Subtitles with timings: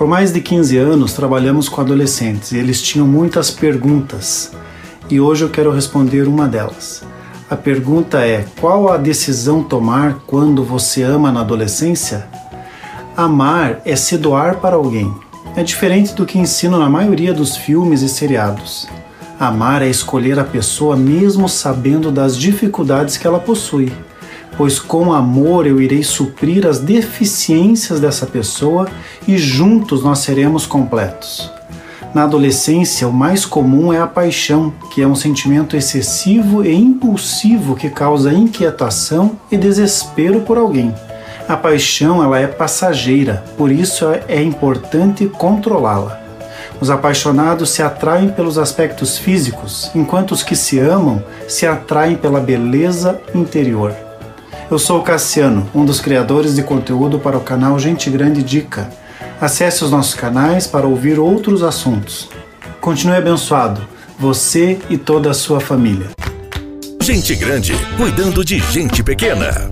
[0.00, 4.50] Por mais de 15 anos trabalhamos com adolescentes e eles tinham muitas perguntas.
[5.10, 7.02] E hoje eu quero responder uma delas.
[7.50, 12.26] A pergunta é: qual a decisão tomar quando você ama na adolescência?
[13.14, 15.14] Amar é se doar para alguém.
[15.54, 18.88] É diferente do que ensino na maioria dos filmes e seriados.
[19.38, 23.92] Amar é escolher a pessoa mesmo sabendo das dificuldades que ela possui
[24.60, 28.86] pois com amor eu irei suprir as deficiências dessa pessoa
[29.26, 31.50] e juntos nós seremos completos.
[32.12, 37.74] Na adolescência, o mais comum é a paixão, que é um sentimento excessivo e impulsivo
[37.74, 40.94] que causa inquietação e desespero por alguém.
[41.48, 46.20] A paixão ela é passageira, por isso é importante controlá-la.
[46.78, 52.40] Os apaixonados se atraem pelos aspectos físicos, enquanto os que se amam se atraem pela
[52.40, 54.09] beleza interior.
[54.70, 58.88] Eu sou o Cassiano, um dos criadores de conteúdo para o canal Gente Grande Dica.
[59.40, 62.28] Acesse os nossos canais para ouvir outros assuntos.
[62.80, 63.84] Continue abençoado,
[64.16, 66.10] você e toda a sua família.
[67.00, 69.68] Gente Grande, cuidando de gente pequena.